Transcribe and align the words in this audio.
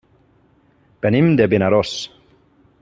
Venim 1.05 1.29
de 1.41 1.47
Vinaròs. 1.53 1.95